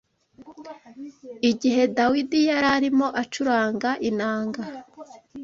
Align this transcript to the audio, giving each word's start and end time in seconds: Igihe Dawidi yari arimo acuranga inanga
Igihe 1.51 1.81
Dawidi 1.97 2.39
yari 2.49 2.67
arimo 2.77 3.07
acuranga 3.21 3.89
inanga 4.09 4.61